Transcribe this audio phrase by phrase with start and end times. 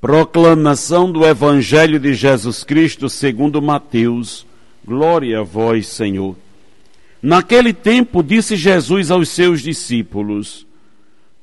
[0.00, 4.46] Proclamação do Evangelho de Jesus Cristo segundo Mateus.
[4.82, 6.36] Glória a vós, Senhor.
[7.20, 10.66] Naquele tempo disse Jesus aos seus discípulos: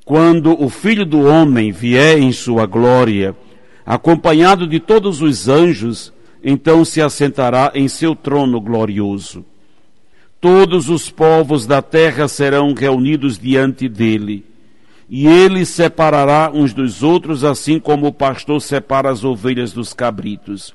[0.04, 3.36] Quando o Filho do homem vier em sua glória,
[3.86, 9.44] acompanhado de todos os anjos, então se assentará em seu trono glorioso.
[10.40, 14.44] Todos os povos da terra serão reunidos diante dele,
[15.08, 20.74] e ele separará uns dos outros, assim como o pastor separa as ovelhas dos cabritos.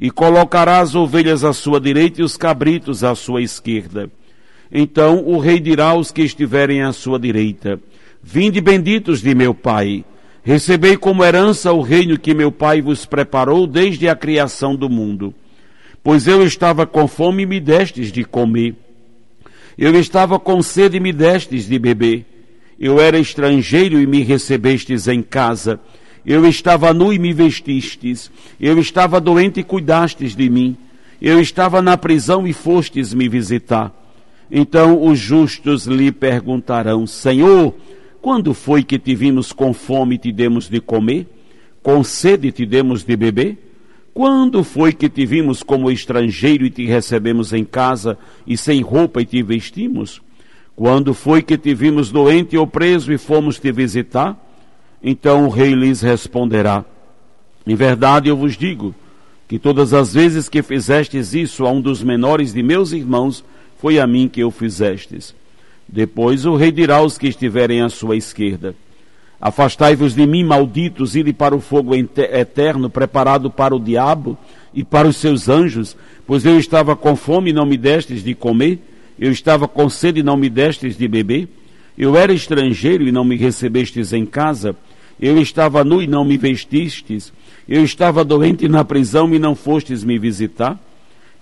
[0.00, 4.10] E colocará as ovelhas à sua direita e os cabritos à sua esquerda.
[4.70, 7.80] Então o rei dirá aos que estiverem à sua direita:
[8.22, 10.04] Vinde benditos de meu Pai,
[10.42, 15.34] recebei como herança o reino que meu Pai vos preparou desde a criação do mundo.
[16.02, 18.76] Pois eu estava com fome e me destes de comer
[19.78, 22.26] eu estava com sede e me destes de beber.
[22.78, 25.80] Eu era estrangeiro e me recebestes em casa.
[26.24, 28.30] Eu estava nu e me vestistes.
[28.60, 30.76] Eu estava doente e cuidastes de mim.
[31.20, 33.92] Eu estava na prisão e fostes me visitar.
[34.50, 37.74] Então os justos lhe perguntarão: Senhor,
[38.22, 41.26] quando foi que te vimos com fome e te demos de comer?
[41.82, 43.58] Com sede te demos de beber?
[44.14, 49.22] Quando foi que te vimos como estrangeiro e te recebemos em casa, e sem roupa
[49.22, 50.20] e te vestimos?
[50.78, 54.38] Quando foi que te vimos doente ou preso e fomos te visitar?
[55.02, 56.84] Então o rei lhes responderá:
[57.66, 58.94] Em verdade eu vos digo
[59.48, 63.44] que todas as vezes que fizestes isso a um dos menores de meus irmãos,
[63.76, 65.34] foi a mim que o fizestes.
[65.88, 68.72] Depois o rei dirá aos que estiverem à sua esquerda:
[69.40, 74.38] Afastai-vos de mim, malditos, ide para o fogo eterno, preparado para o diabo
[74.72, 78.32] e para os seus anjos, pois eu estava com fome e não me destes de
[78.32, 78.78] comer,
[79.18, 81.48] eu estava com sede e não me destes de beber,
[81.96, 84.76] eu era estrangeiro e não me recebestes em casa,
[85.20, 87.32] eu estava nu e não me vestistes,
[87.68, 90.78] eu estava doente na prisão e não fostes me visitar.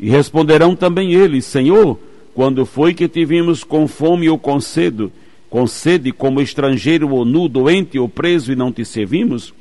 [0.00, 1.98] E responderão também eles, Senhor,
[2.34, 5.10] quando foi que te vimos com fome ou com sede?
[5.48, 9.54] com sede como estrangeiro ou nu, doente ou preso e não te servimos?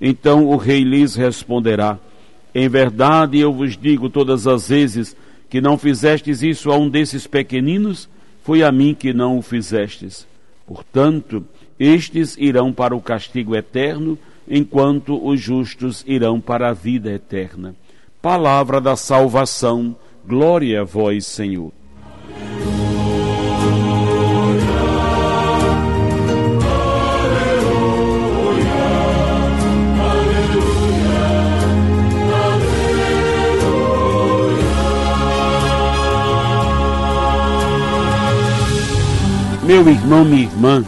[0.00, 1.98] Então o rei lhes responderá:
[2.54, 5.16] Em verdade eu vos digo todas as vezes
[5.54, 8.08] que não fizestes isso a um desses pequeninos,
[8.42, 10.26] foi a mim que não o fizestes.
[10.66, 11.46] Portanto,
[11.78, 17.72] estes irão para o castigo eterno, enquanto os justos irão para a vida eterna.
[18.20, 19.94] Palavra da salvação,
[20.26, 21.70] glória a vós, Senhor.
[39.64, 40.84] Meu irmão, minha irmã,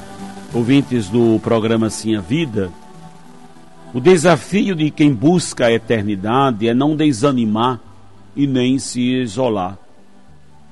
[0.52, 2.70] ouvintes do programa Sim a Vida,
[3.94, 7.80] o desafio de quem busca a eternidade é não desanimar
[8.36, 9.78] e nem se isolar.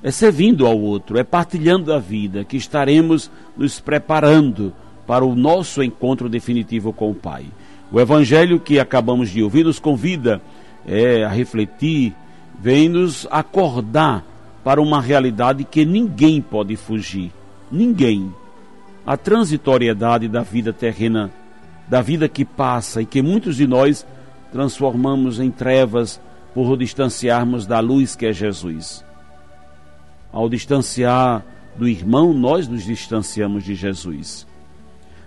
[0.03, 4.71] É servindo ao outro, é partilhando a vida que estaremos nos preparando
[5.07, 7.45] para o nosso encontro definitivo com o Pai.
[7.91, 10.39] O evangelho que acabamos de ouvir nos convida
[10.87, 12.13] é, a refletir,
[12.61, 14.23] vem nos acordar
[14.63, 17.31] para uma realidade que ninguém pode fugir
[17.71, 18.33] ninguém
[19.05, 21.31] a transitoriedade da vida terrena,
[21.87, 24.05] da vida que passa e que muitos de nós
[24.51, 26.19] transformamos em trevas
[26.53, 29.05] por distanciarmos da luz que é Jesus.
[30.31, 31.45] Ao distanciar
[31.75, 34.47] do irmão, nós nos distanciamos de Jesus.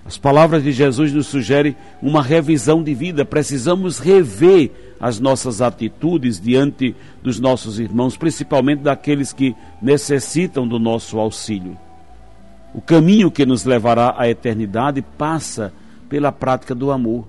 [0.04, 3.24] As palavras de Jesus nos sugerem uma revisão de vida.
[3.26, 11.18] Precisamos rever as nossas atitudes diante dos nossos irmãos, principalmente daqueles que necessitam do nosso
[11.18, 11.76] auxílio.
[12.74, 15.72] O caminho que nos levará à eternidade passa
[16.08, 17.26] pela prática do amor.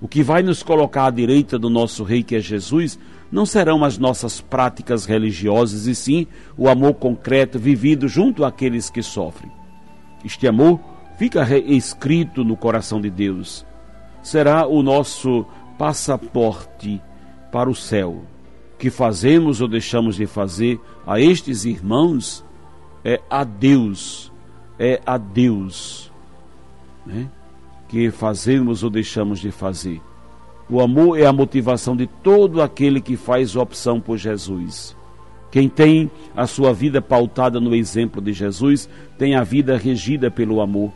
[0.00, 2.98] O que vai nos colocar à direita do nosso Rei, que é Jesus,
[3.30, 6.26] não serão as nossas práticas religiosas, e sim
[6.56, 9.50] o amor concreto vivido junto àqueles que sofrem.
[10.24, 10.80] Este amor
[11.16, 13.66] fica escrito no coração de Deus.
[14.22, 15.44] Será o nosso
[15.76, 17.02] passaporte
[17.50, 18.22] para o céu.
[18.78, 22.44] Que fazemos ou deixamos de fazer a estes irmãos
[23.04, 24.30] é a Deus
[24.78, 26.10] é a Deus
[27.04, 27.28] né,
[27.88, 30.00] que fazemos ou deixamos de fazer.
[30.70, 34.94] O amor é a motivação de todo aquele que faz opção por Jesus.
[35.50, 40.60] Quem tem a sua vida pautada no exemplo de Jesus tem a vida regida pelo
[40.60, 40.92] amor.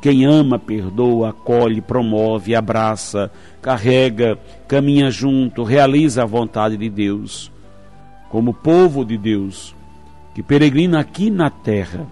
[0.00, 7.50] Quem ama, perdoa, acolhe, promove, abraça, carrega, caminha junto, realiza a vontade de Deus.
[8.28, 9.74] Como povo de Deus,
[10.34, 12.06] que peregrina aqui na terra,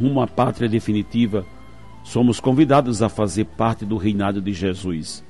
[0.00, 1.44] rumo à pátria definitiva,
[2.02, 5.22] somos convidados a fazer parte do reinado de Jesus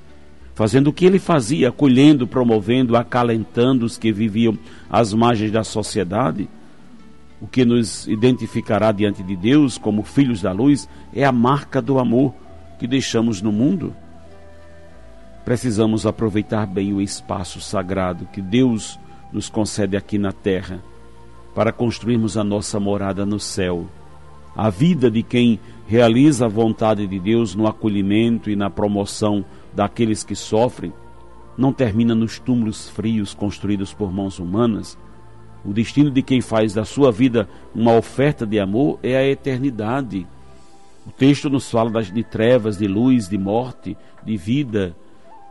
[0.61, 4.58] fazendo o que ele fazia, acolhendo, promovendo, acalentando os que viviam
[4.90, 6.50] às margens da sociedade.
[7.40, 11.99] O que nos identificará diante de Deus como filhos da luz é a marca do
[11.99, 12.34] amor
[12.78, 13.96] que deixamos no mundo.
[15.46, 19.00] Precisamos aproveitar bem o espaço sagrado que Deus
[19.32, 20.82] nos concede aqui na terra
[21.55, 23.88] para construirmos a nossa morada no céu.
[24.60, 29.42] A vida de quem realiza a vontade de Deus no acolhimento e na promoção
[29.72, 30.92] daqueles que sofrem
[31.56, 34.98] não termina nos túmulos frios construídos por mãos humanas.
[35.64, 40.26] O destino de quem faz da sua vida uma oferta de amor é a eternidade.
[41.06, 44.94] O texto nos fala de trevas, de luz, de morte, de vida.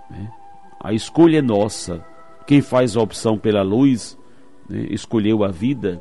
[0.08, 0.32] Né?
[0.80, 2.06] A escolha é nossa.
[2.46, 4.16] Quem faz a opção pela luz
[4.70, 6.00] né, escolheu a vida.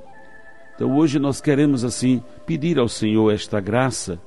[0.75, 4.19] Então hoje nós queremos assim pedir ao Senhor esta graça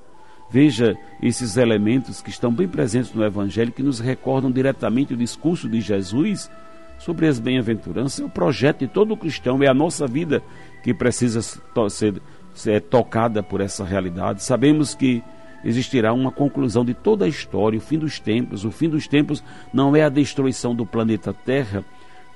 [0.51, 5.69] Veja esses elementos que estão bem presentes no Evangelho, que nos recordam diretamente o discurso
[5.69, 6.51] de Jesus
[6.99, 8.19] sobre as bem-aventuranças.
[8.19, 10.43] É o projeto de todo cristão, é a nossa vida
[10.83, 12.21] que precisa ser,
[12.53, 14.43] ser tocada por essa realidade.
[14.43, 15.23] Sabemos que
[15.63, 18.65] existirá uma conclusão de toda a história, o fim dos tempos.
[18.65, 19.41] O fim dos tempos
[19.73, 21.81] não é a destruição do planeta Terra,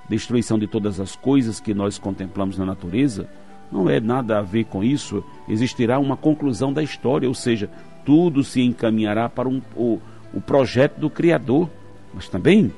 [0.07, 3.27] destruição de todas as coisas que nós contemplamos na natureza.
[3.71, 5.23] Não é nada a ver com isso.
[5.47, 7.69] Existirá uma conclusão da história, ou seja,
[8.05, 9.99] tudo se encaminhará para um, o,
[10.33, 11.69] o projeto do Criador.
[12.13, 12.71] Mas também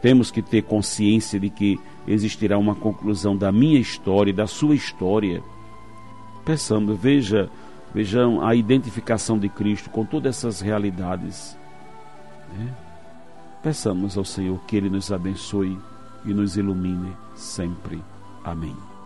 [0.00, 5.42] temos que ter consciência de que existirá uma conclusão da minha história da sua história.
[6.44, 7.50] Peçamos, veja,
[7.94, 11.58] vejam a identificação de Cristo com todas essas realidades.
[12.56, 12.74] Né?
[13.62, 15.76] Peçamos ao Senhor que Ele nos abençoe
[16.24, 18.00] e nos ilumine sempre.
[18.44, 18.97] Amém.